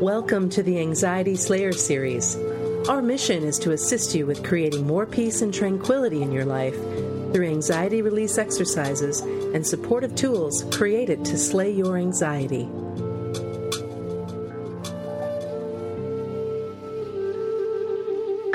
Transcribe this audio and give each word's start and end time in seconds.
Welcome 0.00 0.48
to 0.50 0.62
the 0.62 0.80
Anxiety 0.80 1.36
Slayer 1.36 1.72
series. 1.72 2.34
Our 2.88 3.02
mission 3.02 3.44
is 3.44 3.58
to 3.58 3.72
assist 3.72 4.14
you 4.14 4.24
with 4.24 4.42
creating 4.42 4.86
more 4.86 5.04
peace 5.04 5.42
and 5.42 5.52
tranquility 5.52 6.22
in 6.22 6.32
your 6.32 6.46
life 6.46 6.74
through 7.34 7.46
anxiety 7.46 8.00
release 8.00 8.38
exercises 8.38 9.20
and 9.20 9.64
supportive 9.64 10.14
tools 10.14 10.64
created 10.72 11.22
to 11.26 11.36
slay 11.36 11.70
your 11.70 11.98
anxiety. 11.98 12.64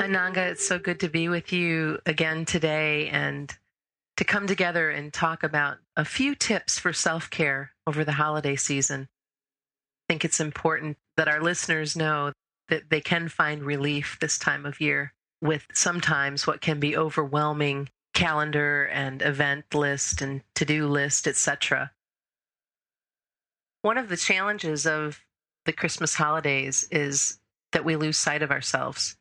Ananga, 0.00 0.50
it's 0.50 0.66
so 0.66 0.80
good 0.80 0.98
to 0.98 1.08
be 1.08 1.28
with 1.28 1.52
you 1.52 2.00
again 2.06 2.44
today 2.44 3.08
and 3.10 3.56
to 4.16 4.24
come 4.24 4.48
together 4.48 4.90
and 4.90 5.12
talk 5.12 5.44
about 5.44 5.76
a 5.96 6.04
few 6.04 6.34
tips 6.34 6.76
for 6.76 6.92
self 6.92 7.30
care 7.30 7.70
over 7.86 8.04
the 8.04 8.10
holiday 8.10 8.56
season. 8.56 9.06
I 10.08 10.12
think 10.12 10.24
it's 10.24 10.40
important 10.40 10.96
that 11.16 11.28
our 11.28 11.40
listeners 11.40 11.96
know 11.96 12.32
that 12.68 12.90
they 12.90 13.00
can 13.00 13.28
find 13.28 13.62
relief 13.62 14.18
this 14.20 14.38
time 14.38 14.64
of 14.64 14.80
year 14.80 15.12
with 15.40 15.66
sometimes 15.72 16.46
what 16.46 16.60
can 16.60 16.78
be 16.78 16.96
overwhelming 16.96 17.88
calendar 18.14 18.84
and 18.86 19.20
event 19.20 19.74
list 19.74 20.22
and 20.22 20.42
to-do 20.54 20.86
list, 20.86 21.26
etc. 21.26 21.90
One 23.82 23.98
of 23.98 24.08
the 24.08 24.16
challenges 24.16 24.86
of 24.86 25.20
the 25.64 25.72
Christmas 25.72 26.14
holidays 26.14 26.88
is 26.90 27.38
that 27.72 27.84
we 27.84 27.96
lose 27.96 28.16
sight 28.16 28.42
of 28.42 28.50
ourselves. 28.50 29.16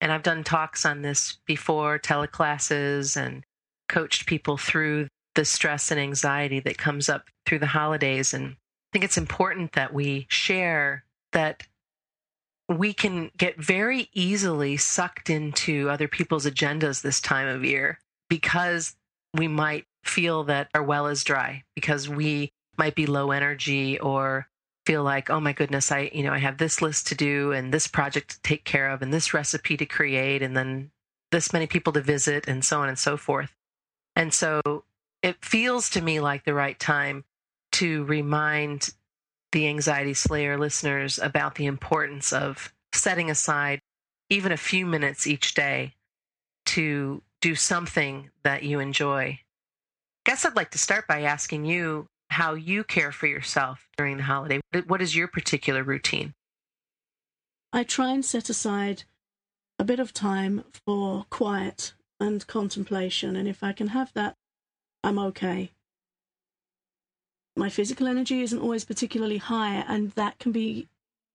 And 0.00 0.10
I've 0.10 0.22
done 0.22 0.44
talks 0.44 0.84
on 0.84 1.02
this 1.02 1.38
before, 1.46 1.98
teleclasses, 1.98 3.16
and 3.16 3.44
coached 3.88 4.26
people 4.26 4.56
through 4.56 5.08
the 5.34 5.44
stress 5.44 5.90
and 5.90 6.00
anxiety 6.00 6.60
that 6.60 6.78
comes 6.78 7.08
up 7.08 7.28
through 7.46 7.60
the 7.60 7.66
holidays. 7.66 8.34
And 8.34 8.56
I 8.86 8.92
think 8.92 9.04
it's 9.04 9.18
important 9.18 9.72
that 9.72 9.92
we 9.92 10.26
share 10.28 11.04
that 11.32 11.62
we 12.68 12.92
can 12.92 13.30
get 13.36 13.60
very 13.60 14.08
easily 14.12 14.76
sucked 14.76 15.30
into 15.30 15.88
other 15.88 16.08
people's 16.08 16.46
agendas 16.46 17.02
this 17.02 17.20
time 17.20 17.46
of 17.46 17.64
year 17.64 17.98
because 18.28 18.96
we 19.34 19.48
might 19.48 19.86
feel 20.04 20.44
that 20.44 20.68
our 20.74 20.82
well 20.82 21.06
is 21.06 21.24
dry, 21.24 21.62
because 21.74 22.08
we 22.08 22.52
might 22.78 22.94
be 22.94 23.06
low 23.06 23.30
energy 23.30 23.98
or 23.98 24.48
feel 24.84 25.02
like, 25.02 25.30
oh 25.30 25.40
my 25.40 25.52
goodness, 25.52 25.90
I, 25.90 26.10
you 26.12 26.22
know, 26.22 26.32
I 26.32 26.38
have 26.38 26.58
this 26.58 26.80
list 26.80 27.08
to 27.08 27.14
do 27.14 27.52
and 27.52 27.72
this 27.72 27.88
project 27.88 28.30
to 28.30 28.40
take 28.42 28.64
care 28.64 28.88
of 28.88 29.02
and 29.02 29.12
this 29.12 29.34
recipe 29.34 29.76
to 29.76 29.86
create 29.86 30.42
and 30.42 30.56
then 30.56 30.90
this 31.32 31.52
many 31.52 31.66
people 31.66 31.92
to 31.94 32.00
visit 32.00 32.46
and 32.46 32.64
so 32.64 32.80
on 32.80 32.88
and 32.88 32.98
so 32.98 33.16
forth. 33.16 33.52
And 34.14 34.32
so 34.32 34.84
it 35.22 35.44
feels 35.44 35.90
to 35.90 36.00
me 36.00 36.20
like 36.20 36.44
the 36.44 36.54
right 36.54 36.78
time 36.78 37.24
to 37.76 38.04
remind 38.04 38.88
the 39.52 39.68
Anxiety 39.68 40.14
Slayer 40.14 40.58
listeners 40.58 41.18
about 41.18 41.56
the 41.56 41.66
importance 41.66 42.32
of 42.32 42.72
setting 42.94 43.30
aside 43.30 43.80
even 44.30 44.50
a 44.50 44.56
few 44.56 44.86
minutes 44.86 45.26
each 45.26 45.52
day 45.52 45.92
to 46.64 47.22
do 47.42 47.54
something 47.54 48.30
that 48.44 48.62
you 48.62 48.80
enjoy. 48.80 49.38
Guess 50.24 50.46
I'd 50.46 50.56
like 50.56 50.70
to 50.70 50.78
start 50.78 51.06
by 51.06 51.20
asking 51.20 51.66
you 51.66 52.06
how 52.30 52.54
you 52.54 52.82
care 52.82 53.12
for 53.12 53.26
yourself 53.26 53.86
during 53.98 54.16
the 54.16 54.22
holiday. 54.22 54.58
What 54.86 55.02
is 55.02 55.14
your 55.14 55.28
particular 55.28 55.84
routine? 55.84 56.32
I 57.74 57.84
try 57.84 58.12
and 58.12 58.24
set 58.24 58.48
aside 58.48 59.02
a 59.78 59.84
bit 59.84 60.00
of 60.00 60.14
time 60.14 60.64
for 60.86 61.26
quiet 61.28 61.92
and 62.18 62.46
contemplation, 62.46 63.36
and 63.36 63.46
if 63.46 63.62
I 63.62 63.74
can 63.74 63.88
have 63.88 64.14
that, 64.14 64.34
I'm 65.04 65.18
okay 65.18 65.72
my 67.56 67.68
physical 67.70 68.06
energy 68.06 68.42
isn't 68.42 68.60
always 68.60 68.84
particularly 68.84 69.38
high, 69.38 69.84
and 69.88 70.12
that 70.12 70.38
can 70.38 70.52
be 70.52 70.88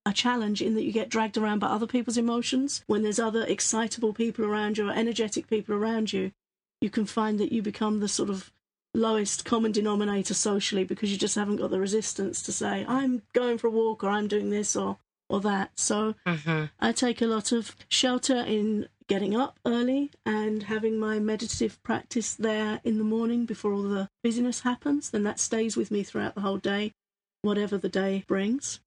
a 0.06 0.14
challenge 0.14 0.62
in 0.62 0.76
that 0.76 0.84
you 0.84 0.92
get 0.92 1.10
dragged 1.10 1.38
around 1.38 1.60
by 1.60 1.68
other 1.68 1.88
people's 1.88 2.18
emotions. 2.18 2.84
When 2.88 3.04
there's 3.04 3.20
other 3.20 3.44
excitable 3.46 4.14
people 4.14 4.46
around 4.46 4.78
you 4.78 4.90
or 4.90 4.94
energetic 4.94 5.48
people 5.48 5.76
around 5.76 6.14
you, 6.14 6.32
you 6.80 6.90
can 6.90 7.06
find 7.06 7.40
that 7.40 7.52
you 7.52 7.62
become 7.62 8.00
the 8.00 8.08
sort 8.08 8.30
of 8.30 8.52
lowest 8.94 9.46
common 9.46 9.72
denominator 9.72 10.34
socially 10.34 10.84
because 10.84 11.12
you 11.12 11.18
just 11.18 11.36
haven't 11.36 11.58
got 11.58 11.70
the 11.70 11.80
resistance 11.80 12.42
to 12.44 12.52
say, 12.52 12.86
I'm 12.88 13.22
going 13.34 13.58
for 13.58 13.68
a 13.68 13.72
walk 13.72 14.04
or 14.04 14.10
I'm 14.10 14.28
doing 14.28 14.50
this 14.50 14.76
or, 14.76 14.98
or 15.30 15.40
that. 15.42 15.72
So 15.80 16.16
mm-hmm. 16.26 16.66
I 16.80 16.92
take 16.92 17.22
a 17.22 17.28
lot 17.28 17.52
of 17.52 17.76
shelter 17.88 18.38
in 18.38 18.88
getting 19.12 19.36
up 19.36 19.60
early 19.66 20.10
and 20.26 20.64
having 20.64 20.98
my 20.98 21.20
meditative 21.20 21.84
practice 21.84 22.34
there 22.34 22.80
in 22.86 22.98
the 22.98 23.04
morning 23.04 23.44
before 23.46 23.74
all 23.74 23.82
the 23.82 24.08
busyness 24.24 24.62
happens, 24.62 25.10
then 25.10 25.24
that 25.24 25.38
stays 25.38 25.76
with 25.76 25.92
me 25.92 26.02
throughout 26.02 26.34
the 26.34 26.40
whole 26.40 26.58
day, 26.58 26.94
whatever 27.42 27.78
the 27.78 27.90
day 27.90 28.24
brings. 28.26 28.80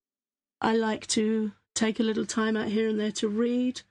I 0.62 0.76
like 0.76 1.06
to 1.08 1.52
take 1.74 2.00
a 2.00 2.02
little 2.02 2.24
time 2.24 2.56
out 2.56 2.68
here 2.68 2.88
and 2.88 2.98
there 2.98 3.12
to 3.12 3.28
read, 3.28 3.82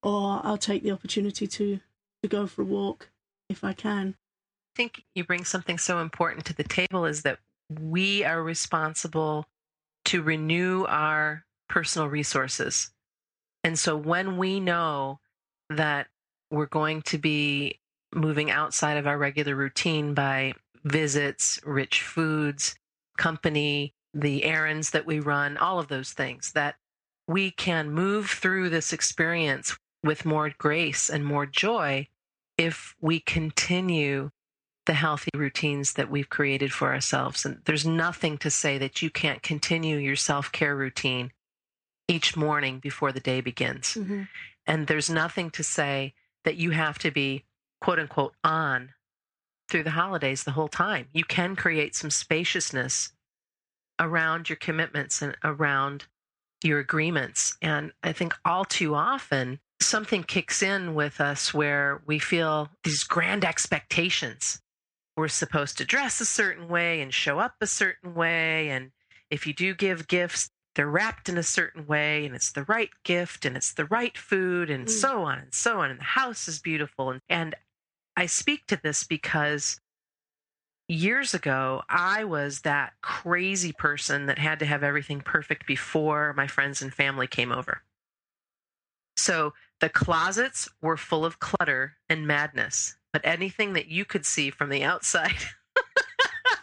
or 0.00 0.40
I'll 0.44 0.58
take 0.58 0.84
the 0.84 0.92
opportunity 0.92 1.48
to, 1.48 1.80
to 2.22 2.28
go 2.28 2.46
for 2.46 2.62
a 2.62 2.66
walk 2.66 3.10
if 3.48 3.64
I 3.64 3.72
can. 3.72 4.14
I 4.14 4.76
think 4.76 5.02
you 5.16 5.24
bring 5.24 5.44
something 5.44 5.78
so 5.78 5.98
important 5.98 6.44
to 6.44 6.54
the 6.54 6.62
table 6.62 7.04
is 7.04 7.22
that 7.22 7.40
we 7.68 8.22
are 8.22 8.40
responsible 8.40 9.44
to 10.04 10.22
renew 10.22 10.84
our 10.84 11.44
personal 11.68 12.06
resources. 12.06 12.92
And 13.64 13.76
so 13.76 13.96
when 13.96 14.36
we 14.36 14.60
know 14.60 15.18
that 15.74 16.08
we're 16.50 16.66
going 16.66 17.02
to 17.02 17.18
be 17.18 17.80
moving 18.14 18.50
outside 18.50 18.96
of 18.96 19.06
our 19.06 19.18
regular 19.18 19.54
routine 19.54 20.14
by 20.14 20.54
visits, 20.84 21.60
rich 21.64 22.02
foods, 22.02 22.76
company, 23.16 23.92
the 24.12 24.44
errands 24.44 24.90
that 24.90 25.06
we 25.06 25.20
run, 25.20 25.56
all 25.56 25.78
of 25.78 25.88
those 25.88 26.12
things, 26.12 26.52
that 26.52 26.76
we 27.26 27.50
can 27.50 27.90
move 27.90 28.30
through 28.30 28.68
this 28.68 28.92
experience 28.92 29.76
with 30.02 30.24
more 30.24 30.52
grace 30.58 31.08
and 31.08 31.24
more 31.24 31.46
joy 31.46 32.06
if 32.58 32.94
we 33.00 33.18
continue 33.20 34.30
the 34.86 34.92
healthy 34.92 35.30
routines 35.34 35.94
that 35.94 36.10
we've 36.10 36.28
created 36.28 36.72
for 36.72 36.92
ourselves. 36.92 37.44
And 37.44 37.60
there's 37.64 37.86
nothing 37.86 38.36
to 38.38 38.50
say 38.50 38.76
that 38.78 39.00
you 39.00 39.10
can't 39.10 39.42
continue 39.42 39.96
your 39.96 40.16
self 40.16 40.52
care 40.52 40.76
routine 40.76 41.32
each 42.06 42.36
morning 42.36 42.80
before 42.80 43.12
the 43.12 43.20
day 43.20 43.40
begins. 43.40 43.94
Mm-hmm. 43.94 44.22
And 44.66 44.86
there's 44.86 45.10
nothing 45.10 45.50
to 45.50 45.62
say 45.62 46.14
that 46.44 46.56
you 46.56 46.70
have 46.70 46.98
to 47.00 47.10
be 47.10 47.44
quote 47.80 47.98
unquote 47.98 48.34
on 48.42 48.92
through 49.68 49.82
the 49.82 49.90
holidays 49.90 50.44
the 50.44 50.52
whole 50.52 50.68
time. 50.68 51.08
You 51.12 51.24
can 51.24 51.56
create 51.56 51.94
some 51.94 52.10
spaciousness 52.10 53.12
around 53.98 54.48
your 54.48 54.56
commitments 54.56 55.22
and 55.22 55.36
around 55.44 56.06
your 56.62 56.78
agreements. 56.78 57.56
And 57.62 57.92
I 58.02 58.12
think 58.12 58.34
all 58.44 58.64
too 58.64 58.94
often, 58.94 59.60
something 59.80 60.22
kicks 60.22 60.62
in 60.62 60.94
with 60.94 61.20
us 61.20 61.52
where 61.52 62.02
we 62.06 62.18
feel 62.18 62.70
these 62.84 63.04
grand 63.04 63.44
expectations. 63.44 64.60
We're 65.16 65.28
supposed 65.28 65.78
to 65.78 65.84
dress 65.84 66.20
a 66.20 66.26
certain 66.26 66.68
way 66.68 67.00
and 67.00 67.12
show 67.12 67.38
up 67.38 67.54
a 67.60 67.66
certain 67.66 68.14
way. 68.14 68.70
And 68.70 68.90
if 69.30 69.46
you 69.46 69.52
do 69.52 69.74
give 69.74 70.08
gifts, 70.08 70.50
they're 70.74 70.88
wrapped 70.88 71.28
in 71.28 71.38
a 71.38 71.42
certain 71.42 71.86
way 71.86 72.26
and 72.26 72.34
it's 72.34 72.52
the 72.52 72.64
right 72.64 72.90
gift 73.04 73.44
and 73.44 73.56
it's 73.56 73.72
the 73.72 73.84
right 73.86 74.16
food 74.18 74.70
and 74.70 74.86
mm. 74.86 74.90
so 74.90 75.22
on 75.22 75.38
and 75.38 75.54
so 75.54 75.80
on 75.80 75.90
and 75.90 76.00
the 76.00 76.04
house 76.04 76.48
is 76.48 76.58
beautiful 76.58 77.10
and, 77.10 77.20
and 77.28 77.54
i 78.16 78.26
speak 78.26 78.66
to 78.66 78.78
this 78.82 79.04
because 79.04 79.80
years 80.88 81.32
ago 81.32 81.82
i 81.88 82.24
was 82.24 82.60
that 82.60 82.92
crazy 83.02 83.72
person 83.72 84.26
that 84.26 84.38
had 84.38 84.58
to 84.58 84.66
have 84.66 84.82
everything 84.82 85.20
perfect 85.20 85.66
before 85.66 86.34
my 86.34 86.46
friends 86.46 86.82
and 86.82 86.92
family 86.92 87.26
came 87.26 87.52
over 87.52 87.82
so 89.16 89.54
the 89.80 89.88
closets 89.88 90.68
were 90.82 90.96
full 90.96 91.24
of 91.24 91.38
clutter 91.38 91.94
and 92.08 92.26
madness 92.26 92.96
but 93.12 93.22
anything 93.24 93.72
that 93.72 93.86
you 93.86 94.04
could 94.04 94.26
see 94.26 94.50
from 94.50 94.68
the 94.68 94.82
outside 94.82 95.32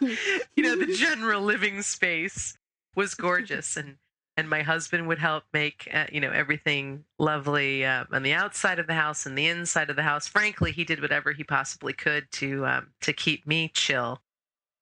you 0.00 0.62
know 0.62 0.76
the 0.76 0.92
general 0.96 1.42
living 1.42 1.82
space 1.82 2.56
was 2.94 3.14
gorgeous 3.14 3.76
and 3.76 3.96
and 4.36 4.48
my 4.48 4.62
husband 4.62 5.06
would 5.08 5.18
help 5.18 5.44
make 5.52 5.88
uh, 5.92 6.06
you 6.10 6.20
know 6.20 6.30
everything 6.30 7.04
lovely 7.18 7.84
uh, 7.84 8.04
on 8.12 8.22
the 8.22 8.32
outside 8.32 8.78
of 8.78 8.86
the 8.86 8.94
house 8.94 9.26
and 9.26 9.36
the 9.36 9.46
inside 9.46 9.90
of 9.90 9.96
the 9.96 10.02
house. 10.02 10.26
Frankly 10.26 10.72
he 10.72 10.84
did 10.84 11.00
whatever 11.00 11.32
he 11.32 11.44
possibly 11.44 11.92
could 11.92 12.30
to 12.32 12.66
um, 12.66 12.88
to 13.00 13.12
keep 13.12 13.46
me 13.46 13.70
chill. 13.74 14.20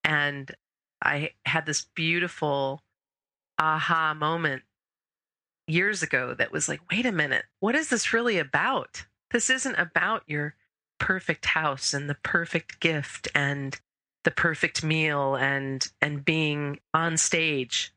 And 0.05 0.51
i 1.03 1.31
had 1.47 1.67
this 1.67 1.87
beautiful 1.95 2.83
aha 3.59 4.15
moment 4.15 4.63
years 5.67 6.03
ago 6.03 6.35
that 6.35 6.53
was 6.53 6.69
like 6.69 6.81
wait 6.91 7.07
a 7.07 7.13
minute 7.13 7.45
what 7.61 7.75
is 7.75 7.89
this 7.89 8.13
really 8.13 8.39
about? 8.39 9.05
This 9.31 9.51
isn't 9.51 9.77
about 9.77 10.25
your 10.27 10.57
perfect 10.99 11.47
house 11.47 11.95
and 11.95 12.11
the 12.11 12.17
perfect 12.17 12.81
gift 12.81 13.29
and 13.35 13.81
the 14.25 14.31
perfect 14.31 14.85
meal 14.85 15.35
and 15.35 15.87
and 16.01 16.25
being 16.25 16.79
on 16.93 17.17
stage 17.17 17.93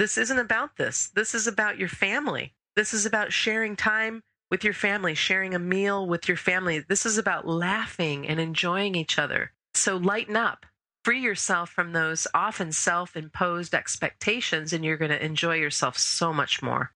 this 0.00 0.16
isn't 0.16 0.38
about 0.38 0.78
this. 0.78 1.10
This 1.14 1.34
is 1.34 1.46
about 1.46 1.76
your 1.76 1.90
family. 1.90 2.54
This 2.74 2.94
is 2.94 3.04
about 3.04 3.34
sharing 3.34 3.76
time 3.76 4.22
with 4.50 4.64
your 4.64 4.72
family, 4.72 5.14
sharing 5.14 5.54
a 5.54 5.58
meal 5.58 6.06
with 6.06 6.26
your 6.26 6.38
family. 6.38 6.78
This 6.78 7.04
is 7.04 7.18
about 7.18 7.46
laughing 7.46 8.26
and 8.26 8.40
enjoying 8.40 8.94
each 8.94 9.18
other. 9.18 9.52
So 9.74 9.98
lighten 9.98 10.36
up. 10.36 10.64
free 11.04 11.20
yourself 11.20 11.68
from 11.68 11.92
those 11.92 12.26
often 12.32 12.72
self 12.72 13.14
imposed 13.14 13.74
expectations, 13.74 14.72
and 14.72 14.86
you're 14.86 14.96
going 14.96 15.10
to 15.10 15.22
enjoy 15.22 15.56
yourself 15.56 15.98
so 15.98 16.32
much 16.32 16.62
more. 16.62 16.92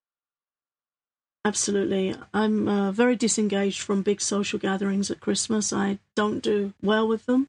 Absolutely. 1.45 2.17
I'm 2.33 2.67
uh, 2.67 2.91
very 2.91 3.17
disengaged 3.17 3.83
from 3.83 4.01
big 4.01 4.23
social 4.23 4.59
gatherings 4.59 5.11
at 5.11 5.21
Christmas. 5.21 5.75
I 5.75 5.99
don't 6.17 6.43
do 6.43 6.73
well 6.83 7.07
with 7.07 7.27
them. 7.27 7.49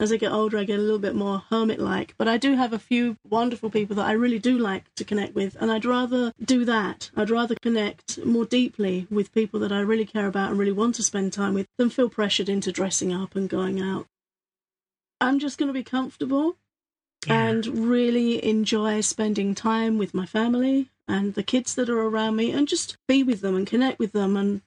As 0.00 0.10
I 0.10 0.16
get 0.16 0.32
older, 0.32 0.56
I 0.56 0.64
get 0.64 0.78
a 0.78 0.82
little 0.82 0.98
bit 0.98 1.14
more 1.14 1.42
hermit 1.50 1.78
like, 1.78 2.14
but 2.16 2.26
I 2.26 2.38
do 2.38 2.56
have 2.56 2.72
a 2.72 2.78
few 2.78 3.18
wonderful 3.28 3.68
people 3.68 3.94
that 3.96 4.06
I 4.06 4.12
really 4.12 4.38
do 4.38 4.56
like 4.56 4.92
to 4.94 5.04
connect 5.04 5.34
with, 5.34 5.58
and 5.60 5.70
I'd 5.70 5.84
rather 5.84 6.32
do 6.42 6.64
that. 6.64 7.10
I'd 7.14 7.28
rather 7.28 7.54
connect 7.60 8.24
more 8.24 8.46
deeply 8.46 9.06
with 9.10 9.34
people 9.34 9.60
that 9.60 9.72
I 9.72 9.80
really 9.80 10.06
care 10.06 10.26
about 10.26 10.48
and 10.50 10.58
really 10.58 10.72
want 10.72 10.94
to 10.94 11.02
spend 11.02 11.34
time 11.34 11.52
with 11.52 11.66
than 11.76 11.90
feel 11.90 12.08
pressured 12.08 12.48
into 12.48 12.72
dressing 12.72 13.12
up 13.12 13.36
and 13.36 13.46
going 13.46 13.78
out. 13.78 14.06
I'm 15.20 15.38
just 15.38 15.58
going 15.58 15.68
to 15.68 15.74
be 15.74 15.84
comfortable 15.84 16.56
yeah. 17.26 17.48
and 17.48 17.66
really 17.66 18.42
enjoy 18.42 19.02
spending 19.02 19.54
time 19.54 19.98
with 19.98 20.14
my 20.14 20.24
family 20.24 20.88
and 21.06 21.34
the 21.34 21.42
kids 21.42 21.74
that 21.74 21.90
are 21.90 22.00
around 22.00 22.36
me 22.36 22.52
and 22.52 22.66
just 22.66 22.96
be 23.06 23.22
with 23.22 23.42
them 23.42 23.54
and 23.54 23.66
connect 23.66 23.98
with 23.98 24.12
them 24.12 24.34
and 24.34 24.62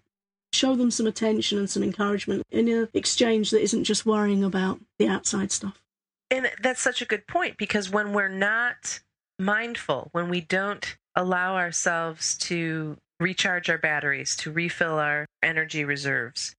show 0.53 0.75
them 0.75 0.91
some 0.91 1.07
attention 1.07 1.57
and 1.57 1.69
some 1.69 1.83
encouragement 1.83 2.43
in 2.51 2.67
an 2.67 2.89
exchange 2.93 3.51
that 3.51 3.61
isn't 3.61 3.83
just 3.83 4.05
worrying 4.05 4.43
about 4.43 4.79
the 4.99 5.07
outside 5.07 5.51
stuff. 5.51 5.81
And 6.29 6.49
that's 6.61 6.81
such 6.81 7.01
a 7.01 7.05
good 7.05 7.27
point 7.27 7.57
because 7.57 7.89
when 7.89 8.13
we're 8.13 8.27
not 8.27 9.01
mindful, 9.39 10.09
when 10.11 10.29
we 10.29 10.41
don't 10.41 10.97
allow 11.15 11.55
ourselves 11.55 12.37
to 12.37 12.97
recharge 13.19 13.69
our 13.69 13.77
batteries, 13.77 14.35
to 14.37 14.51
refill 14.51 14.99
our 14.99 15.25
energy 15.41 15.85
reserves, 15.85 16.55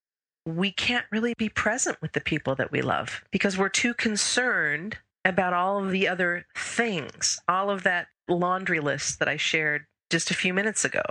we 0.46 0.70
can't 0.70 1.06
really 1.10 1.34
be 1.38 1.48
present 1.48 2.00
with 2.00 2.12
the 2.12 2.20
people 2.20 2.54
that 2.54 2.70
we 2.70 2.82
love 2.82 3.24
because 3.30 3.56
we're 3.56 3.68
too 3.68 3.94
concerned 3.94 4.98
about 5.24 5.54
all 5.54 5.82
of 5.82 5.90
the 5.90 6.06
other 6.06 6.46
things, 6.54 7.40
all 7.48 7.70
of 7.70 7.82
that 7.82 8.08
laundry 8.28 8.80
list 8.80 9.18
that 9.18 9.28
I 9.28 9.36
shared 9.36 9.86
just 10.10 10.30
a 10.30 10.34
few 10.34 10.52
minutes 10.52 10.84
ago. 10.84 11.02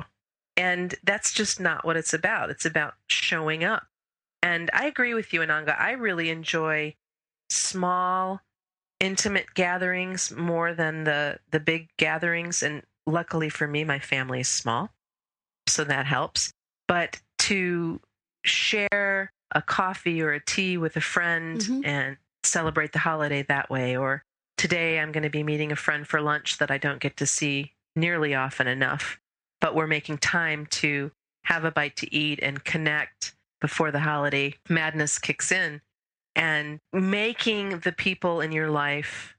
And 0.55 0.95
that's 1.03 1.33
just 1.33 1.59
not 1.59 1.85
what 1.85 1.97
it's 1.97 2.13
about. 2.13 2.49
It's 2.49 2.65
about 2.65 2.93
showing 3.07 3.63
up. 3.63 3.87
And 4.41 4.69
I 4.73 4.85
agree 4.85 5.13
with 5.13 5.33
you, 5.33 5.39
Ananga. 5.39 5.79
I 5.79 5.91
really 5.91 6.29
enjoy 6.29 6.95
small, 7.49 8.41
intimate 8.99 9.53
gatherings 9.55 10.31
more 10.31 10.73
than 10.73 11.05
the, 11.05 11.39
the 11.51 11.59
big 11.59 11.89
gatherings. 11.97 12.61
And 12.61 12.83
luckily 13.07 13.49
for 13.49 13.67
me, 13.67 13.83
my 13.83 13.99
family 13.99 14.41
is 14.41 14.49
small. 14.49 14.89
So 15.67 15.83
that 15.85 16.05
helps. 16.05 16.51
But 16.87 17.21
to 17.39 18.01
share 18.43 19.31
a 19.51 19.61
coffee 19.61 20.21
or 20.21 20.33
a 20.33 20.43
tea 20.43 20.77
with 20.77 20.97
a 20.97 21.01
friend 21.01 21.59
mm-hmm. 21.59 21.85
and 21.85 22.17
celebrate 22.43 22.91
the 22.91 22.99
holiday 22.99 23.43
that 23.43 23.69
way, 23.69 23.95
or 23.95 24.23
today 24.57 24.99
I'm 24.99 25.11
going 25.11 25.23
to 25.23 25.29
be 25.29 25.43
meeting 25.43 25.71
a 25.71 25.77
friend 25.77 26.05
for 26.05 26.21
lunch 26.21 26.57
that 26.57 26.69
I 26.69 26.77
don't 26.77 26.99
get 26.99 27.17
to 27.17 27.25
see 27.25 27.73
nearly 27.95 28.35
often 28.35 28.67
enough 28.67 29.19
but 29.63 29.75
we're 29.75 29.87
making 29.87 30.17
time 30.17 30.65
to 30.65 31.09
have 31.45 31.63
a 31.63 31.71
bite 31.71 31.95
to 31.95 32.13
eat 32.13 32.37
and 32.43 32.65
connect 32.65 33.33
before 33.61 33.91
the 33.91 33.99
holiday 34.01 34.53
madness 34.69 35.17
kicks 35.17 35.53
in. 35.53 35.79
And 36.35 36.79
making 36.91 37.79
the 37.79 37.93
people 37.93 38.41
in 38.41 38.51
your 38.51 38.69
life 38.69 39.35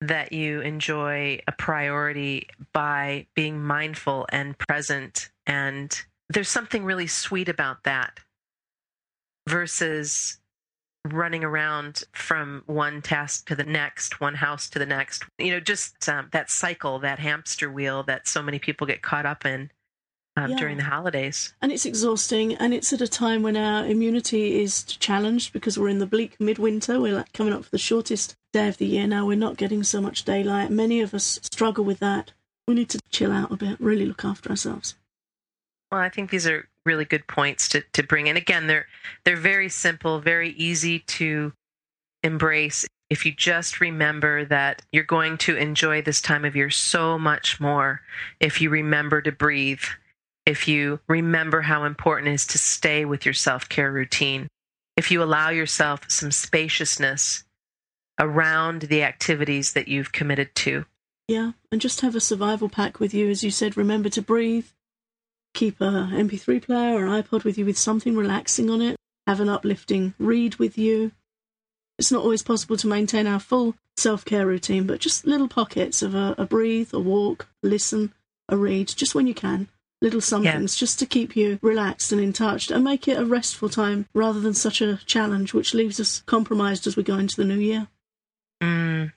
that 0.00 0.32
you 0.32 0.60
enjoy 0.60 1.38
a 1.46 1.52
priority 1.52 2.48
by 2.72 3.28
being 3.36 3.62
mindful 3.62 4.26
and 4.30 4.58
present. 4.58 5.30
And 5.46 5.96
there's 6.28 6.48
something 6.48 6.84
really 6.84 7.06
sweet 7.06 7.48
about 7.48 7.84
that 7.84 8.18
versus 9.48 10.40
running 11.04 11.44
around 11.44 12.04
from 12.12 12.62
one 12.66 13.02
task 13.02 13.46
to 13.48 13.54
the 13.54 13.64
next, 13.64 14.20
one 14.20 14.34
house 14.34 14.68
to 14.70 14.78
the 14.78 14.86
next. 14.86 15.24
You 15.38 15.52
know, 15.52 15.60
just 15.60 16.08
um, 16.08 16.28
that 16.32 16.50
cycle, 16.50 16.98
that 17.00 17.18
hamster 17.18 17.70
wheel 17.70 18.02
that 18.04 18.26
so 18.26 18.42
many 18.42 18.58
people 18.58 18.86
get 18.86 19.02
caught 19.02 19.26
up 19.26 19.44
in 19.44 19.70
um, 20.36 20.50
yeah. 20.50 20.56
during 20.56 20.76
the 20.78 20.84
holidays. 20.84 21.52
And 21.60 21.70
it's 21.70 21.86
exhausting, 21.86 22.54
and 22.54 22.72
it's 22.74 22.92
at 22.92 23.00
a 23.00 23.08
time 23.08 23.42
when 23.42 23.56
our 23.56 23.86
immunity 23.86 24.62
is 24.62 24.82
challenged 24.84 25.52
because 25.52 25.78
we're 25.78 25.88
in 25.88 25.98
the 25.98 26.06
bleak 26.06 26.40
midwinter. 26.40 27.00
We're 27.00 27.14
like 27.14 27.32
coming 27.32 27.52
up 27.52 27.64
for 27.64 27.70
the 27.70 27.78
shortest 27.78 28.36
day 28.52 28.68
of 28.68 28.78
the 28.78 28.86
year 28.86 29.06
now. 29.06 29.26
We're 29.26 29.36
not 29.36 29.56
getting 29.56 29.82
so 29.82 30.00
much 30.00 30.24
daylight. 30.24 30.70
Many 30.70 31.00
of 31.00 31.14
us 31.14 31.38
struggle 31.42 31.84
with 31.84 31.98
that. 32.00 32.32
We 32.66 32.74
need 32.74 32.88
to 32.90 33.00
chill 33.10 33.30
out 33.30 33.52
a 33.52 33.56
bit, 33.56 33.78
really 33.78 34.06
look 34.06 34.24
after 34.24 34.50
ourselves. 34.50 34.94
Well, 35.92 36.00
I 36.00 36.08
think 36.08 36.30
these 36.30 36.46
are 36.46 36.66
really 36.84 37.04
good 37.04 37.26
points 37.26 37.68
to, 37.70 37.82
to 37.92 38.02
bring 38.02 38.26
in. 38.26 38.36
Again, 38.36 38.66
they're 38.66 38.86
they're 39.24 39.36
very 39.36 39.68
simple, 39.68 40.20
very 40.20 40.50
easy 40.50 41.00
to 41.00 41.52
embrace. 42.22 42.86
If 43.10 43.26
you 43.26 43.32
just 43.32 43.80
remember 43.80 44.44
that 44.46 44.82
you're 44.92 45.04
going 45.04 45.38
to 45.38 45.56
enjoy 45.56 46.02
this 46.02 46.20
time 46.20 46.44
of 46.44 46.56
year 46.56 46.70
so 46.70 47.18
much 47.18 47.60
more 47.60 48.00
if 48.40 48.60
you 48.60 48.70
remember 48.70 49.20
to 49.22 49.30
breathe, 49.32 49.82
if 50.46 50.66
you 50.66 51.00
remember 51.08 51.62
how 51.62 51.84
important 51.84 52.28
it 52.28 52.34
is 52.34 52.46
to 52.48 52.58
stay 52.58 53.04
with 53.04 53.24
your 53.24 53.34
self 53.34 53.68
care 53.68 53.92
routine, 53.92 54.48
if 54.96 55.10
you 55.10 55.22
allow 55.22 55.50
yourself 55.50 56.10
some 56.10 56.30
spaciousness 56.30 57.44
around 58.18 58.82
the 58.82 59.02
activities 59.02 59.72
that 59.72 59.88
you've 59.88 60.12
committed 60.12 60.54
to. 60.54 60.84
Yeah, 61.28 61.52
and 61.72 61.80
just 61.80 62.02
have 62.02 62.14
a 62.14 62.20
survival 62.20 62.68
pack 62.68 63.00
with 63.00 63.14
you. 63.14 63.30
As 63.30 63.42
you 63.42 63.50
said, 63.50 63.76
remember 63.76 64.08
to 64.10 64.22
breathe, 64.22 64.66
keep 65.54 65.80
a 65.80 66.08
MP3 66.12 66.62
player 66.62 66.96
or 66.96 67.06
iPod 67.06 67.44
with 67.44 67.56
you 67.56 67.64
with 67.64 67.78
something 67.78 68.16
relaxing 68.16 68.68
on 68.68 68.82
it, 68.82 68.96
have 69.26 69.40
an 69.40 69.48
uplifting 69.48 70.14
read 70.18 70.56
with 70.56 70.76
you. 70.76 71.12
It's 71.98 72.12
not 72.12 72.22
always 72.22 72.42
possible 72.42 72.76
to 72.76 72.86
maintain 72.86 73.26
our 73.26 73.40
full 73.40 73.74
self 73.96 74.24
care 74.24 74.46
routine, 74.46 74.86
but 74.86 75.00
just 75.00 75.26
little 75.26 75.48
pockets 75.48 76.02
of 76.02 76.14
a, 76.14 76.34
a, 76.36 76.44
breathe, 76.44 76.92
a 76.92 76.98
walk, 76.98 77.48
listen, 77.62 78.12
a 78.48 78.56
read, 78.56 78.88
just 78.88 79.14
when 79.14 79.26
you 79.26 79.34
can. 79.34 79.68
Little 80.02 80.20
somethings 80.20 80.76
yeah. 80.76 80.80
just 80.80 80.98
to 80.98 81.06
keep 81.06 81.34
you 81.34 81.58
relaxed 81.62 82.12
and 82.12 82.20
in 82.20 82.32
touch 82.34 82.70
and 82.70 82.84
make 82.84 83.08
it 83.08 83.18
a 83.18 83.24
restful 83.24 83.70
time 83.70 84.06
rather 84.12 84.40
than 84.40 84.52
such 84.52 84.82
a 84.82 84.98
challenge, 85.06 85.54
which 85.54 85.72
leaves 85.72 85.98
us 85.98 86.22
compromised 86.26 86.86
as 86.86 86.96
we 86.96 87.02
go 87.02 87.16
into 87.16 87.36
the 87.36 87.44
new 87.44 87.58
year. 87.58 87.88
Mm. 88.62 89.12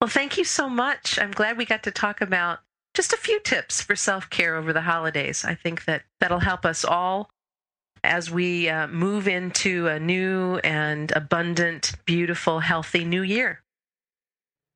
Well, 0.00 0.10
thank 0.10 0.36
you 0.36 0.44
so 0.44 0.68
much. 0.68 1.18
I'm 1.18 1.30
glad 1.30 1.56
we 1.56 1.64
got 1.64 1.84
to 1.84 1.90
talk 1.90 2.20
about 2.20 2.60
just 2.94 3.12
a 3.12 3.18
few 3.18 3.40
tips 3.40 3.82
for 3.82 3.96
self 3.96 4.30
care 4.30 4.56
over 4.56 4.72
the 4.72 4.80
holidays. 4.80 5.44
I 5.44 5.54
think 5.54 5.84
that 5.84 6.02
that'll 6.20 6.38
help 6.38 6.64
us 6.64 6.84
all 6.84 7.28
as 8.02 8.30
we 8.30 8.68
uh, 8.68 8.86
move 8.86 9.26
into 9.26 9.88
a 9.88 9.98
new 9.98 10.58
and 10.58 11.10
abundant, 11.12 11.92
beautiful, 12.04 12.60
healthy 12.60 13.04
new 13.04 13.22
year. 13.22 13.62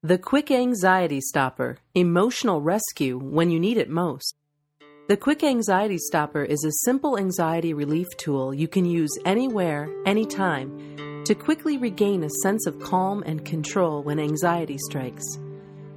The 0.03 0.19
Quick 0.19 0.51
Anxiety 0.51 1.21
Stopper 1.21 1.79
Emotional 1.95 2.61
Rescue 2.61 3.19
when 3.19 3.51
you 3.51 3.61
need 3.61 3.77
it 3.77 3.91
most. 3.91 4.37
The 5.09 5.17
Quick 5.17 5.43
Anxiety 5.43 5.99
Stopper 5.99 6.45
is 6.45 6.65
a 6.65 6.85
simple 6.85 7.19
anxiety 7.19 7.75
relief 7.75 8.09
tool 8.17 8.55
you 8.55 8.69
can 8.69 8.85
use 8.85 9.11
anywhere, 9.25 9.89
anytime 10.07 11.25
to 11.25 11.35
quickly 11.35 11.77
regain 11.77 12.25
a 12.25 12.31
sense 12.43 12.67
of 12.67 12.81
calm 12.81 13.23
and 13.27 13.45
control 13.45 14.03
when 14.03 14.19
anxiety 14.19 14.79
strikes. 14.79 15.39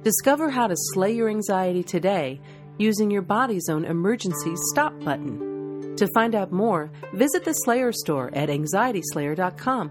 Discover 0.02 0.50
how 0.50 0.66
to 0.66 0.74
slay 0.76 1.12
your 1.12 1.28
anxiety 1.28 1.84
today 1.84 2.40
using 2.76 3.10
your 3.10 3.22
body's 3.22 3.68
own 3.68 3.84
emergency 3.84 4.54
stop 4.72 4.92
button. 5.04 5.94
To 5.96 6.08
find 6.12 6.34
out 6.34 6.50
more, 6.50 6.90
visit 7.12 7.44
the 7.44 7.52
Slayer 7.52 7.92
store 7.92 8.28
at 8.34 8.48
anxietyslayer.com 8.48 9.90